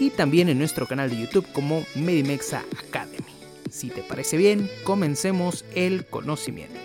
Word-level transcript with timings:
y 0.00 0.10
también 0.10 0.48
en 0.48 0.58
nuestro 0.58 0.86
canal 0.86 1.10
de 1.10 1.20
YouTube 1.20 1.46
como 1.52 1.84
Medimexa 1.94 2.64
Academy. 2.86 3.32
Si 3.70 3.90
te 3.90 4.02
parece 4.02 4.36
bien, 4.36 4.70
comencemos 4.84 5.64
el 5.74 6.06
conocimiento. 6.06 6.78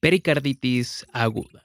Pericarditis 0.00 1.06
aguda. 1.12 1.64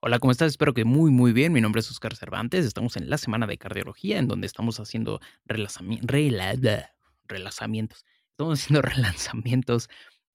Hola, 0.00 0.18
¿cómo 0.18 0.30
estás? 0.30 0.50
Espero 0.50 0.74
que 0.74 0.84
muy, 0.84 1.10
muy 1.10 1.32
bien. 1.32 1.52
Mi 1.52 1.60
nombre 1.60 1.80
es 1.80 1.90
Oscar 1.90 2.16
Cervantes. 2.16 2.64
Estamos 2.64 2.96
en 2.96 3.10
la 3.10 3.18
semana 3.18 3.46
de 3.46 3.58
cardiología, 3.58 4.18
en 4.18 4.28
donde 4.28 4.46
estamos 4.46 4.80
haciendo 4.80 5.20
relazamientos. 5.44 6.08
Estamos 8.30 8.60
haciendo 8.60 8.82
relanzamientos 8.88 9.88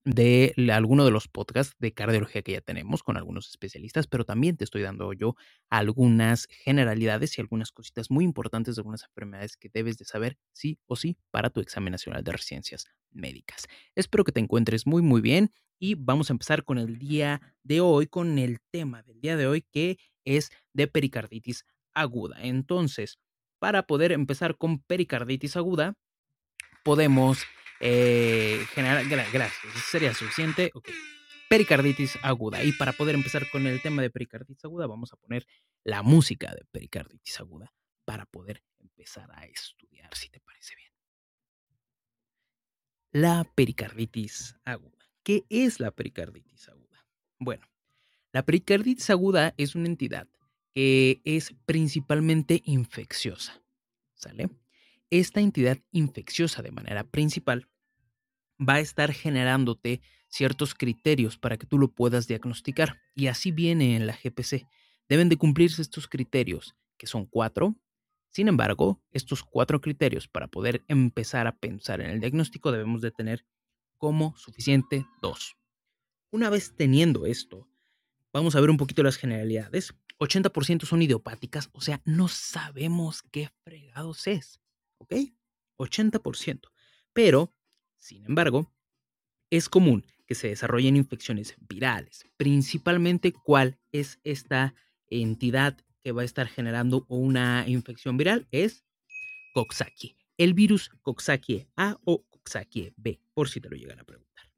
de 0.06 0.54
alguno 0.74 1.06
de 1.06 1.12
los 1.12 1.28
podcasts 1.28 1.76
de 1.80 1.94
cardiología 1.94 2.42
que 2.42 2.52
ya 2.54 2.62
tenemos 2.62 3.04
con 3.04 3.16
algunos 3.16 3.50
especialistas, 3.50 4.08
pero 4.08 4.26
también 4.26 4.58
te 4.58 4.66
estoy 4.66 4.82
dando 4.82 5.14
yo 5.14 5.36
algunas 5.70 6.48
generalidades 6.50 7.38
y 7.38 7.42
algunas 7.42 7.72
cositas 7.72 8.12
muy 8.12 8.26
importantes 8.26 8.76
de 8.76 8.82
algunas 8.82 9.04
enfermedades 9.04 9.56
que 9.56 9.70
debes 9.70 9.98
de 9.98 10.06
saber 10.06 10.38
sí 10.52 10.78
o 10.88 10.96
sí 10.96 11.18
para 11.32 11.50
tu 11.50 11.62
examen 11.62 11.92
nacional 11.92 12.24
de 12.24 12.34
residencias 12.34 12.86
médicas. 13.12 13.68
Espero 13.96 14.24
que 14.24 14.32
te 14.32 14.42
encuentres 14.42 14.86
muy 14.86 15.02
muy 15.02 15.22
bien 15.22 15.52
y 15.80 15.96
vamos 15.96 16.30
a 16.30 16.34
empezar 16.34 16.64
con 16.64 16.78
el 16.78 16.98
día 16.98 17.56
de 17.64 17.80
hoy, 17.82 18.08
con 18.08 18.40
el 18.40 18.60
tema 18.72 19.04
del 19.04 19.22
día 19.22 19.38
de 19.38 19.48
hoy 19.48 19.62
que 19.62 19.98
es 20.26 20.52
de 20.74 20.88
pericarditis 20.88 21.66
aguda. 21.94 22.38
Entonces, 22.42 23.20
para 23.60 23.84
poder 23.84 24.12
empezar 24.12 24.58
con 24.58 24.80
pericarditis 24.80 25.56
aguda, 25.56 25.96
podemos 26.84 27.46
eh, 27.86 28.66
general, 28.74 29.06
gracias, 29.10 29.74
sería 29.92 30.14
suficiente. 30.14 30.72
Pericarditis 31.50 32.18
aguda. 32.22 32.64
Y 32.64 32.72
para 32.72 32.94
poder 32.94 33.14
empezar 33.14 33.50
con 33.52 33.68
el 33.68 33.82
tema 33.82 34.02
de 34.02 34.10
pericarditis 34.10 34.64
aguda, 34.64 34.88
vamos 34.88 35.12
a 35.12 35.18
poner 35.18 35.46
la 35.84 36.02
música 36.02 36.56
de 36.56 36.64
pericarditis 36.72 37.42
aguda 37.42 37.74
para 38.06 38.26
poder 38.26 38.64
empezar 38.80 39.30
a 39.34 39.46
estudiar, 39.46 40.16
si 40.16 40.30
te 40.30 40.40
parece 40.40 40.76
bien. 40.78 40.92
La 43.12 43.44
pericarditis 43.44 44.56
aguda. 44.64 45.06
¿Qué 45.22 45.44
es 45.50 45.82
la 45.82 45.92
pericarditis 45.92 46.70
aguda? 46.70 47.06
Bueno, 47.38 47.68
la 48.32 48.46
pericarditis 48.46 49.10
aguda 49.10 49.54
es 49.58 49.76
una 49.76 49.88
entidad 49.88 50.30
que 50.74 51.22
es 51.26 51.54
principalmente 51.66 52.62
infecciosa. 52.64 53.62
¿Sale? 54.14 54.50
Esta 55.10 55.42
entidad 55.42 55.80
infecciosa 55.92 56.62
de 56.62 56.72
manera 56.72 57.04
principal 57.04 57.68
va 58.60 58.76
a 58.76 58.80
estar 58.80 59.14
generándote 59.14 60.02
ciertos 60.28 60.74
criterios 60.74 61.38
para 61.38 61.58
que 61.58 61.68
tú 61.68 61.78
lo 61.78 61.90
puedas 61.90 62.28
diagnosticar. 62.28 63.02
Y 63.14 63.28
así 63.28 63.52
viene 63.52 63.96
en 63.96 64.08
la 64.08 64.18
GPC. 64.22 64.68
Deben 65.08 65.30
de 65.30 65.38
cumplirse 65.38 65.82
estos 65.82 66.08
criterios, 66.08 66.76
que 66.98 67.08
son 67.08 67.26
cuatro. 67.26 67.76
Sin 68.30 68.48
embargo, 68.48 69.00
estos 69.12 69.44
cuatro 69.44 69.80
criterios 69.80 70.28
para 70.28 70.48
poder 70.48 70.84
empezar 70.88 71.46
a 71.46 71.56
pensar 71.56 72.02
en 72.02 72.10
el 72.10 72.20
diagnóstico 72.20 72.72
debemos 72.72 73.02
de 73.02 73.12
tener 73.12 73.46
como 73.98 74.36
suficiente 74.38 75.06
dos. 75.22 75.56
Una 76.32 76.50
vez 76.50 76.74
teniendo 76.76 77.28
esto, 77.28 77.70
vamos 78.34 78.56
a 78.56 78.60
ver 78.60 78.72
un 78.72 78.78
poquito 78.78 79.04
las 79.04 79.18
generalidades. 79.18 79.94
80% 80.20 80.86
son 80.86 81.02
idiopáticas, 81.02 81.70
o 81.74 81.82
sea, 81.82 82.02
no 82.06 82.28
sabemos 82.28 83.22
qué 83.32 83.52
fregados 83.64 84.26
es. 84.26 84.60
¿Ok? 84.98 85.14
80%. 85.78 86.72
Pero 87.14 87.54
sin 88.04 88.26
embargo, 88.26 88.70
es 89.50 89.70
común 89.70 90.06
que 90.26 90.36
se 90.36 90.50
desarrollen 90.50 90.98
infecciones 90.98 91.56
virales, 91.70 92.26
principalmente 92.36 93.32
cuál 93.32 93.80
es 93.94 94.20
esta 94.26 94.76
entidad 95.08 95.78
que 96.04 96.12
va 96.12 96.24
a 96.24 96.26
estar 96.26 96.48
generando 96.48 97.06
una 97.08 97.64
infección 97.66 98.18
viral, 98.18 98.46
es 98.52 98.84
Coxsackie. 99.54 100.18
El 100.38 100.54
virus 100.54 100.90
Coxsackie 101.02 101.68
A 101.78 101.98
o 102.04 102.26
Coxsackie 102.30 102.94
B, 102.98 103.22
por 103.34 103.48
si 103.48 103.62
te 103.62 103.70
lo 103.70 103.78
llegan 103.78 104.00
a 104.00 104.04
preguntar. 104.04 104.52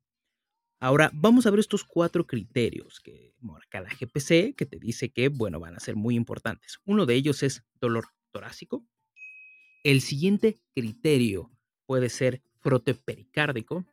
Ahora 0.80 1.12
vamos 1.14 1.46
a 1.46 1.52
ver 1.52 1.60
estos 1.60 1.84
cuatro 1.84 2.26
criterios 2.26 3.00
que 3.00 3.36
marca 3.40 3.80
la 3.80 3.90
GPC, 3.90 4.56
que 4.56 4.66
te 4.66 4.80
dice 4.80 5.10
que, 5.10 5.30
bueno, 5.30 5.60
van 5.60 5.76
a 5.76 5.80
ser 5.80 5.96
muy 5.96 6.16
importantes. 6.16 6.80
Uno 6.84 7.06
de 7.06 7.14
ellos 7.14 7.44
es 7.44 7.64
dolor 7.80 8.08
torácico. 8.32 8.88
El 9.84 10.02
siguiente 10.02 10.58
criterio 10.74 11.52
puede 11.86 12.10
ser 12.10 12.42
frote 12.66 12.96
pericárdico, 12.96 13.86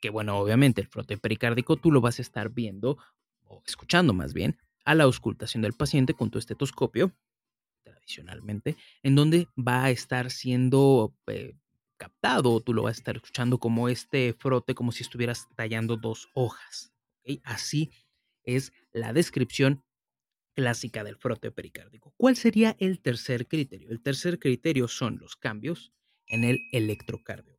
que 0.00 0.10
bueno, 0.10 0.36
obviamente 0.38 0.80
el 0.80 0.88
frote 0.88 1.16
pericárdico 1.16 1.76
tú 1.76 1.92
lo 1.92 2.00
vas 2.00 2.18
a 2.18 2.22
estar 2.22 2.50
viendo 2.50 2.98
o 3.44 3.62
escuchando 3.64 4.12
más 4.12 4.34
bien 4.34 4.58
a 4.84 4.96
la 4.96 5.04
auscultación 5.04 5.62
del 5.62 5.72
paciente 5.72 6.12
con 6.12 6.32
tu 6.32 6.40
estetoscopio, 6.40 7.16
tradicionalmente, 7.84 8.76
en 9.04 9.14
donde 9.14 9.46
va 9.56 9.84
a 9.84 9.90
estar 9.90 10.32
siendo 10.32 11.14
eh, 11.28 11.54
captado, 11.96 12.60
tú 12.60 12.74
lo 12.74 12.82
vas 12.82 12.96
a 12.96 13.00
estar 13.00 13.14
escuchando 13.14 13.58
como 13.58 13.88
este 13.88 14.32
frote, 14.32 14.74
como 14.74 14.90
si 14.90 15.04
estuvieras 15.04 15.46
tallando 15.54 15.96
dos 15.96 16.28
hojas. 16.34 16.92
Así 17.44 17.92
es 18.42 18.72
la 18.92 19.12
descripción 19.12 19.84
clásica 20.56 21.04
del 21.04 21.18
frote 21.18 21.52
pericárdico. 21.52 22.12
¿Cuál 22.16 22.34
sería 22.34 22.74
el 22.80 23.00
tercer 23.00 23.46
criterio? 23.46 23.90
El 23.90 24.02
tercer 24.02 24.40
criterio 24.40 24.88
son 24.88 25.18
los 25.20 25.36
cambios 25.36 25.92
en 26.26 26.42
el 26.42 26.58
electrocardio. 26.72 27.55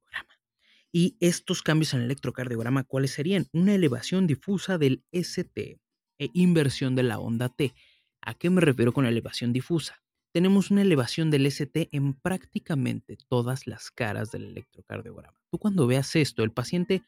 Y 1.00 1.16
estos 1.20 1.62
cambios 1.62 1.94
en 1.94 2.00
el 2.00 2.06
electrocardiograma, 2.06 2.84
¿cuáles 2.84 3.12
serían? 3.12 3.46
Una 3.54 3.76
elevación 3.76 4.26
difusa 4.26 4.80
del 4.80 5.04
ST, 5.12 5.80
e 6.18 6.30
inversión 6.34 6.96
de 6.96 7.04
la 7.04 7.20
onda 7.20 7.50
T. 7.50 7.76
¿A 8.20 8.34
qué 8.34 8.50
me 8.50 8.62
refiero 8.62 8.94
con 8.94 9.06
elevación 9.06 9.54
difusa? 9.54 10.02
Tenemos 10.34 10.72
una 10.72 10.82
elevación 10.82 11.30
del 11.30 11.46
ST 11.46 11.90
en 11.92 12.16
prácticamente 12.16 13.16
todas 13.30 13.68
las 13.68 13.92
caras 13.92 14.32
del 14.32 14.46
electrocardiograma. 14.46 15.38
Tú 15.52 15.60
cuando 15.60 15.86
veas 15.86 16.16
esto, 16.16 16.42
el 16.42 16.52
paciente 16.52 17.04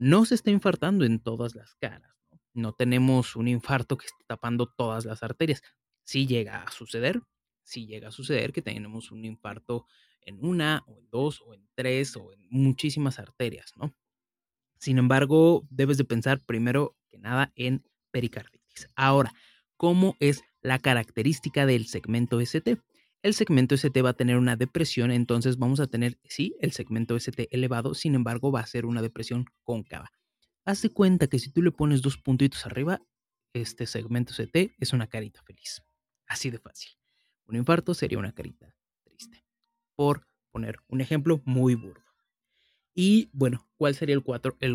no 0.00 0.24
se 0.24 0.34
está 0.34 0.50
infartando 0.50 1.04
en 1.04 1.20
todas 1.20 1.54
las 1.54 1.76
caras. 1.76 2.16
No, 2.54 2.72
tenemos 2.72 3.36
un 3.36 3.46
infarto 3.46 3.96
que 3.98 4.06
esté 4.06 4.24
tapando 4.26 4.66
todas 4.66 5.04
las 5.04 5.22
arterias. 5.22 5.62
Si 6.02 6.26
llega 6.26 6.64
a 6.64 6.72
suceder, 6.72 7.22
si 7.68 7.86
llega 7.86 8.08
a 8.08 8.12
suceder 8.12 8.52
que 8.52 8.62
tenemos 8.62 9.12
un 9.12 9.24
infarto 9.24 9.86
en 10.22 10.44
una 10.44 10.82
o 10.86 10.98
en 10.98 11.08
dos 11.10 11.42
o 11.42 11.54
en 11.54 11.68
tres 11.74 12.16
o 12.16 12.32
en 12.32 12.40
muchísimas 12.50 13.18
arterias, 13.18 13.72
¿no? 13.76 13.94
Sin 14.78 14.98
embargo, 14.98 15.66
debes 15.70 15.98
de 15.98 16.04
pensar 16.04 16.40
primero 16.44 16.96
que 17.08 17.18
nada 17.18 17.52
en 17.56 17.84
pericarditis. 18.10 18.88
Ahora, 18.96 19.32
¿cómo 19.76 20.16
es 20.20 20.42
la 20.62 20.78
característica 20.78 21.66
del 21.66 21.86
segmento 21.86 22.40
ST? 22.40 22.78
El 23.22 23.34
segmento 23.34 23.74
ST 23.74 24.00
va 24.02 24.10
a 24.10 24.16
tener 24.16 24.36
una 24.36 24.56
depresión, 24.56 25.10
entonces 25.10 25.58
vamos 25.58 25.80
a 25.80 25.88
tener, 25.88 26.18
sí, 26.24 26.54
el 26.60 26.72
segmento 26.72 27.16
ST 27.16 27.48
elevado, 27.50 27.94
sin 27.94 28.14
embargo, 28.14 28.52
va 28.52 28.60
a 28.60 28.66
ser 28.66 28.86
una 28.86 29.02
depresión 29.02 29.46
cóncava. 29.64 30.10
Haz 30.64 30.82
de 30.82 30.90
cuenta 30.90 31.26
que 31.26 31.38
si 31.38 31.50
tú 31.50 31.62
le 31.62 31.72
pones 31.72 32.00
dos 32.00 32.16
puntitos 32.16 32.64
arriba, 32.64 33.02
este 33.52 33.86
segmento 33.86 34.32
ST 34.32 34.74
es 34.78 34.92
una 34.92 35.08
carita 35.08 35.42
feliz. 35.42 35.82
Así 36.26 36.50
de 36.50 36.58
fácil. 36.58 36.97
Un 37.48 37.56
infarto 37.56 37.94
sería 37.94 38.18
una 38.18 38.32
carita 38.32 38.74
triste. 39.04 39.42
Por 39.96 40.28
poner 40.52 40.78
un 40.88 41.00
ejemplo 41.00 41.40
muy 41.44 41.74
burdo. 41.74 42.02
Y 42.94 43.30
bueno, 43.32 43.66
¿cuál 43.76 43.94
sería 43.94 44.14
el, 44.14 44.22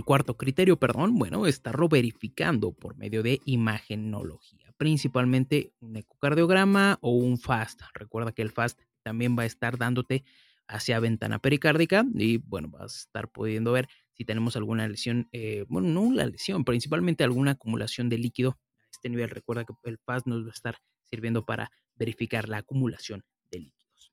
cuarto 0.05 0.37
criterio? 0.37 0.79
Perdón, 0.79 1.19
bueno, 1.19 1.45
estarlo 1.45 1.89
verificando 1.89 2.71
por 2.71 2.95
medio 2.95 3.21
de 3.21 3.41
imagenología, 3.45 4.73
principalmente 4.77 5.73
un 5.81 5.97
ecocardiograma 5.97 6.99
o 7.01 7.11
un 7.11 7.37
FAST. 7.37 7.81
Recuerda 7.93 8.31
que 8.31 8.41
el 8.41 8.51
FAST 8.51 8.79
también 9.03 9.37
va 9.37 9.43
a 9.43 9.45
estar 9.45 9.77
dándote 9.77 10.23
hacia 10.67 11.01
ventana 11.01 11.39
pericárdica 11.39 12.05
y 12.15 12.37
bueno, 12.37 12.69
vas 12.69 12.95
a 12.95 12.99
estar 12.99 13.27
pudiendo 13.29 13.73
ver 13.73 13.89
si 14.13 14.23
tenemos 14.23 14.55
alguna 14.55 14.87
lesión, 14.87 15.27
eh, 15.33 15.65
bueno, 15.67 15.89
no 15.89 16.01
una 16.01 16.25
lesión, 16.25 16.63
principalmente 16.63 17.25
alguna 17.25 17.51
acumulación 17.51 18.07
de 18.07 18.19
líquido 18.19 18.51
a 18.51 18.87
este 18.89 19.09
nivel. 19.09 19.29
Recuerda 19.31 19.65
que 19.65 19.73
el 19.83 19.97
FAST 19.97 20.27
nos 20.27 20.45
va 20.45 20.49
a 20.49 20.53
estar 20.53 20.77
sirviendo 21.13 21.45
para 21.45 21.71
verificar 21.95 22.49
la 22.49 22.57
acumulación 22.57 23.23
de 23.51 23.59
líquidos. 23.59 24.11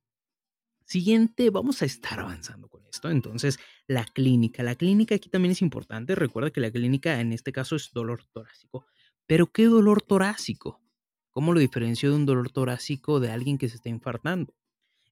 Siguiente, 0.85 1.49
vamos 1.49 1.81
a 1.81 1.87
estar 1.87 2.21
avanzando 2.21 2.69
con 2.69 2.85
esto. 2.87 3.09
Entonces, 3.09 3.59
la 3.87 4.05
clínica. 4.05 4.63
La 4.63 4.75
clínica 4.75 5.15
aquí 5.15 5.31
también 5.31 5.53
es 5.53 5.63
importante. 5.63 6.15
Recuerda 6.15 6.51
que 6.51 6.61
la 6.61 6.71
clínica 6.71 7.21
en 7.21 7.33
este 7.33 7.53
caso 7.53 7.77
es 7.77 7.91
dolor 7.95 8.27
torácico. 8.35 8.85
Pero 9.27 9.47
¿qué 9.47 9.65
dolor 9.65 10.03
torácico? 10.03 10.83
¿Cómo 11.31 11.55
lo 11.55 11.61
diferencio 11.61 12.11
de 12.11 12.17
un 12.17 12.27
dolor 12.27 12.51
torácico 12.51 13.19
de 13.19 13.31
alguien 13.31 13.57
que 13.57 13.71
se 13.71 13.77
está 13.77 13.89
infartando? 13.89 14.55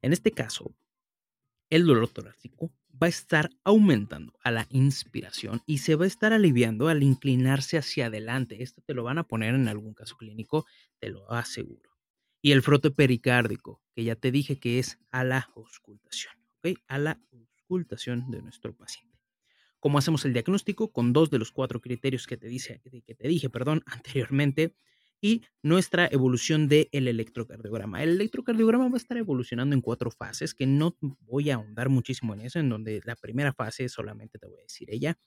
En 0.03 0.13
este 0.13 0.33
caso, 0.33 0.75
el 1.71 1.87
dolor 1.87 2.09
torácico 2.09 2.73
va 3.01 3.07
a 3.07 3.11
estar 3.11 3.51
aumentando 3.65 4.33
a 4.43 4.51
la 4.51 4.67
inspiración 4.71 5.63
y 5.67 5.79
se 5.79 5.95
va 5.95 6.05
a 6.05 6.09
estar 6.09 6.33
aliviando 6.33 6.89
al 6.89 7.03
inclinarse 7.03 7.79
hacia 7.79 8.07
adelante. 8.07 8.63
Esto 8.63 8.83
te 8.83 8.95
lo 8.95 9.05
van 9.05 9.19
a 9.19 9.25
poner 9.25 9.55
en 9.55 9.69
algún 9.69 9.95
caso 9.95 10.17
clínico, 10.17 10.67
te 10.99 11.11
lo 11.11 11.31
aseguro. 11.31 11.91
Y 12.41 12.53
el 12.53 12.63
frote 12.63 12.91
pericárdico, 12.91 13.83
que 13.95 14.05
ya 14.05 14.17
te 14.17 14.31
dije 14.31 14.59
que 14.59 14.79
es 14.79 14.99
a 15.11 15.25
la 15.25 15.51
auscultación. 15.55 16.35
A 16.89 16.99
la 16.99 17.21
auscultación 17.33 18.31
de 18.31 18.43
nuestro 18.43 18.75
paciente. 18.75 19.17
¿Cómo 19.81 19.99
hacemos 19.99 20.25
el 20.25 20.33
diagnóstico? 20.33 20.93
Con 20.93 21.13
dos 21.13 21.31
de 21.31 21.39
los 21.39 21.53
cuatro 21.53 21.81
criterios 21.81 22.27
que 22.27 22.37
te, 22.37 22.49
que 22.49 23.15
te 23.15 23.29
dije 23.29 23.49
perdón, 23.49 23.83
anteriormente 23.87 24.75
y 25.21 25.43
nuestra 25.63 26.07
evolución 26.11 26.69
del 26.69 26.89
electrocardiograma. 26.93 28.03
El 28.03 28.11
electrocardiograma 28.11 28.89
va 28.89 28.95
a 28.95 28.99
estar 28.99 29.17
evolucionando 29.17 29.75
en 29.75 29.81
cuatro 29.81 30.11
fases, 30.11 30.55
que 30.55 30.67
no 30.67 30.97
voy 31.01 31.51
a 31.51 31.57
ahondar 31.57 31.89
muchísimo 31.89 32.35
en 32.35 32.43
eso, 32.43 32.59
en 32.59 32.69
donde 32.69 33.01
la 33.05 33.17
primera 33.17 33.53
fase, 33.53 33.89
solamente 33.89 34.39
te 34.39 34.47
voy 34.47 34.59
a 34.59 34.63
decir 34.63 34.89
ella, 34.91 35.19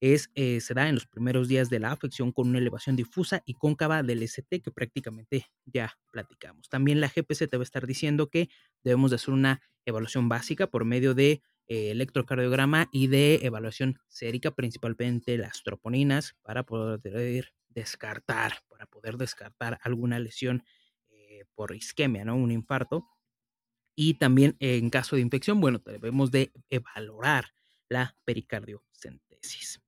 es, 0.00 0.30
eh, 0.34 0.60
se 0.60 0.74
da 0.74 0.88
en 0.88 0.94
los 0.94 1.06
primeros 1.06 1.48
días 1.48 1.68
de 1.68 1.78
la 1.78 1.92
afección 1.92 2.32
con 2.32 2.48
una 2.48 2.58
elevación 2.58 2.96
difusa 2.96 3.42
y 3.44 3.54
cóncava 3.54 4.02
del 4.02 4.22
ST 4.22 4.62
que 4.62 4.70
prácticamente 4.70 5.46
ya 5.66 5.98
platicamos. 6.10 6.68
También 6.68 7.00
la 7.00 7.08
GPC 7.08 7.48
te 7.48 7.56
va 7.56 7.62
a 7.62 7.64
estar 7.64 7.86
diciendo 7.86 8.30
que 8.30 8.48
debemos 8.82 9.10
de 9.10 9.16
hacer 9.16 9.34
una 9.34 9.60
evaluación 9.84 10.28
básica 10.28 10.68
por 10.68 10.84
medio 10.84 11.14
de 11.14 11.42
eh, 11.68 11.90
electrocardiograma 11.90 12.88
y 12.90 13.08
de 13.08 13.40
evaluación 13.42 13.98
sérica, 14.08 14.52
principalmente 14.52 15.36
las 15.36 15.62
troponinas, 15.62 16.34
para 16.42 16.64
poder 16.64 17.52
descartar, 17.68 18.54
para 18.80 18.90
poder 18.90 19.18
descartar 19.18 19.78
alguna 19.82 20.18
lesión 20.18 20.64
eh, 21.10 21.44
por 21.54 21.76
isquemia, 21.76 22.24
¿no? 22.24 22.34
Un 22.34 22.50
infarto. 22.50 23.06
Y 23.94 24.14
también 24.14 24.56
en 24.58 24.88
caso 24.88 25.16
de 25.16 25.22
infección, 25.22 25.60
bueno, 25.60 25.82
debemos 25.84 26.30
de 26.30 26.50
valorar 26.94 27.52
la 27.90 28.16
pericardiocentesis. 28.24 29.82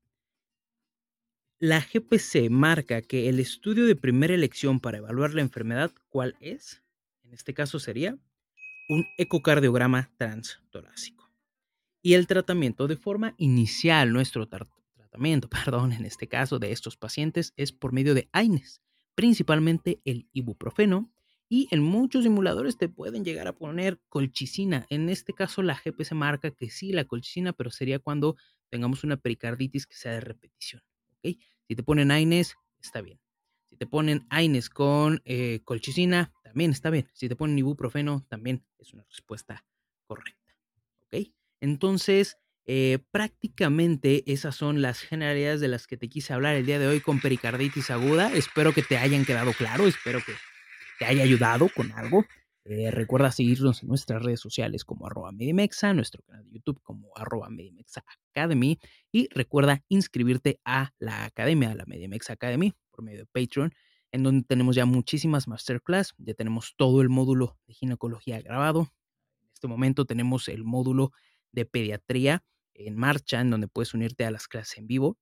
La 1.58 1.80
GPC 1.80 2.50
marca 2.50 3.00
que 3.00 3.30
el 3.30 3.40
estudio 3.40 3.86
de 3.86 3.96
primera 3.96 4.34
elección 4.34 4.78
para 4.78 4.98
evaluar 4.98 5.32
la 5.32 5.40
enfermedad, 5.40 5.90
¿cuál 6.10 6.36
es? 6.40 6.82
En 7.22 7.32
este 7.32 7.54
caso 7.54 7.78
sería 7.78 8.18
un 8.90 9.06
ecocardiograma 9.16 10.12
transtorácico. 10.18 11.30
Y 12.02 12.12
el 12.12 12.26
tratamiento 12.26 12.88
de 12.88 12.96
forma 12.96 13.34
inicial, 13.38 14.12
nuestro 14.12 14.48
tratamiento, 15.12 15.48
perdón, 15.64 15.92
en 15.92 16.04
este 16.04 16.26
caso 16.26 16.58
de 16.58 16.72
estos 16.72 16.96
pacientes 16.96 17.52
es 17.56 17.72
por 17.72 17.92
medio 17.92 18.14
de 18.14 18.28
AINES, 18.32 18.80
principalmente 19.14 20.00
el 20.04 20.28
ibuprofeno, 20.32 21.12
y 21.48 21.68
en 21.70 21.82
muchos 21.82 22.22
simuladores 22.22 22.78
te 22.78 22.88
pueden 22.88 23.26
llegar 23.26 23.46
a 23.46 23.52
poner 23.52 24.00
colchicina. 24.08 24.86
En 24.88 25.10
este 25.10 25.34
caso 25.34 25.60
la 25.60 25.74
GPC 25.74 26.12
marca 26.12 26.50
que 26.50 26.70
sí, 26.70 26.92
la 26.92 27.04
colchicina, 27.04 27.52
pero 27.52 27.70
sería 27.70 27.98
cuando 27.98 28.36
tengamos 28.70 29.04
una 29.04 29.18
pericarditis 29.18 29.86
que 29.86 29.94
sea 29.94 30.12
de 30.12 30.20
repetición. 30.20 30.82
¿ok? 31.18 31.36
Si 31.68 31.76
te 31.76 31.82
ponen 31.82 32.10
AINES, 32.10 32.56
está 32.80 33.02
bien. 33.02 33.20
Si 33.68 33.76
te 33.76 33.86
ponen 33.86 34.26
AINES 34.30 34.70
con 34.70 35.20
eh, 35.26 35.60
colchicina, 35.64 36.32
también 36.42 36.70
está 36.70 36.88
bien. 36.88 37.06
Si 37.12 37.28
te 37.28 37.36
ponen 37.36 37.58
ibuprofeno, 37.58 38.24
también 38.30 38.64
es 38.78 38.94
una 38.94 39.04
respuesta 39.04 39.62
correcta. 40.06 40.56
¿Ok? 41.02 41.34
Entonces, 41.60 42.38
eh, 42.66 42.98
prácticamente 43.10 44.30
esas 44.32 44.54
son 44.54 44.82
las 44.82 45.00
generalidades 45.00 45.60
de 45.60 45.68
las 45.68 45.86
que 45.86 45.96
te 45.96 46.08
quise 46.08 46.32
hablar 46.32 46.54
el 46.54 46.66
día 46.66 46.78
de 46.78 46.86
hoy 46.86 47.00
con 47.00 47.20
pericarditis 47.20 47.90
aguda. 47.90 48.32
Espero 48.32 48.72
que 48.72 48.82
te 48.82 48.96
hayan 48.98 49.24
quedado 49.24 49.52
claro, 49.52 49.86
espero 49.86 50.20
que 50.24 50.32
te 50.98 51.04
haya 51.04 51.24
ayudado 51.24 51.68
con 51.74 51.90
algo. 51.92 52.24
Eh, 52.64 52.92
recuerda 52.92 53.32
seguirnos 53.32 53.82
en 53.82 53.88
nuestras 53.88 54.22
redes 54.22 54.38
sociales 54.38 54.84
como 54.84 55.06
arroba 55.06 55.32
Medimexa, 55.32 55.92
nuestro 55.94 56.22
canal 56.22 56.44
de 56.44 56.52
YouTube 56.52 56.80
como 56.82 57.10
arroba 57.16 57.50
Medimexa 57.50 58.04
Academy 58.30 58.78
y 59.10 59.28
recuerda 59.32 59.82
inscribirte 59.88 60.60
a 60.64 60.92
la 61.00 61.24
academia, 61.24 61.72
a 61.72 61.74
la 61.74 61.84
Medimexa 61.86 62.34
Academy 62.34 62.72
por 62.92 63.02
medio 63.02 63.18
de 63.18 63.26
Patreon, 63.26 63.72
en 64.12 64.22
donde 64.22 64.44
tenemos 64.46 64.76
ya 64.76 64.86
muchísimas 64.86 65.48
masterclass, 65.48 66.14
ya 66.18 66.34
tenemos 66.34 66.74
todo 66.76 67.02
el 67.02 67.08
módulo 67.08 67.58
de 67.66 67.74
ginecología 67.74 68.40
grabado. 68.40 68.92
En 69.42 69.50
este 69.54 69.66
momento 69.66 70.04
tenemos 70.04 70.46
el 70.46 70.62
módulo 70.62 71.10
de 71.50 71.64
pediatría 71.64 72.44
en 72.74 72.96
marcha, 72.96 73.40
en 73.40 73.50
donde 73.50 73.68
puedes 73.68 73.94
unirte 73.94 74.24
a 74.24 74.30
las 74.30 74.48
clases 74.48 74.78
en 74.78 74.86
vivo 74.86 75.18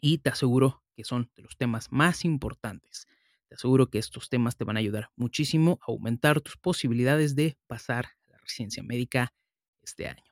y 0.00 0.18
te 0.18 0.30
aseguro 0.30 0.82
que 0.94 1.04
son 1.04 1.30
de 1.36 1.42
los 1.42 1.56
temas 1.56 1.90
más 1.90 2.24
importantes 2.24 3.06
te 3.48 3.54
aseguro 3.54 3.88
que 3.88 3.98
estos 3.98 4.28
temas 4.28 4.56
te 4.56 4.64
van 4.64 4.76
a 4.76 4.80
ayudar 4.80 5.10
muchísimo 5.16 5.78
a 5.82 5.92
aumentar 5.92 6.40
tus 6.40 6.56
posibilidades 6.56 7.34
de 7.34 7.56
pasar 7.66 8.10
la 8.26 8.38
residencia 8.38 8.82
médica 8.82 9.32
este 9.82 10.08
año. 10.08 10.24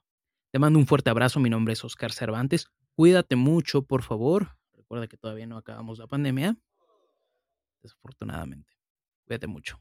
Te 0.51 0.59
mando 0.59 0.79
un 0.79 0.87
fuerte 0.87 1.11
abrazo, 1.11 1.41
mi 1.41 1.51
nombre 1.51 1.73
es 1.73 1.85
Oscar 1.85 2.13
Cervantes. 2.13 2.69
Cuídate 2.95 3.37
mucho, 3.37 3.83
por 3.83 4.03
favor. 4.03 4.57
Recuerda 4.73 5.07
que 5.07 5.17
todavía 5.17 5.47
no 5.47 5.57
acabamos 5.57 5.99
la 5.99 6.07
pandemia. 6.07 6.57
Desafortunadamente. 7.83 8.73
Cuídate 9.25 9.47
mucho. 9.47 9.81